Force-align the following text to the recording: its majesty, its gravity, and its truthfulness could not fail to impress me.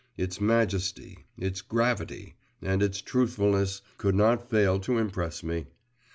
its 0.17 0.41
majesty, 0.41 1.27
its 1.37 1.61
gravity, 1.61 2.33
and 2.59 2.81
its 2.81 3.01
truthfulness 3.01 3.83
could 3.99 4.15
not 4.15 4.49
fail 4.49 4.79
to 4.79 4.97
impress 4.97 5.43
me. 5.43 5.67